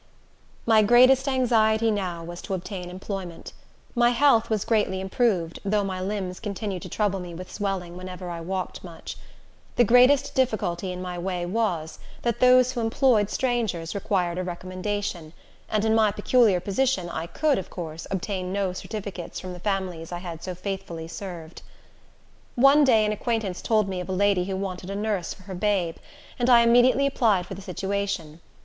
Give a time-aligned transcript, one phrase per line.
[0.65, 3.53] My greatest anxiety now was to obtain employment.
[3.93, 8.27] My health was greatly improved, though my limbs continued to trouble me with swelling whenever
[8.31, 9.15] I walked much.
[9.75, 15.33] The greatest difficulty in my way was, that those who employed strangers required a recommendation;
[15.69, 20.11] and in my peculiar position, I could, of course, obtain no certificates from the families
[20.11, 21.61] I had so faithfully served.
[22.55, 25.53] One day an acquaintance told me of a lady who wanted a nurse for her
[25.53, 25.97] babe,
[26.39, 28.39] and I immediately applied for the situation.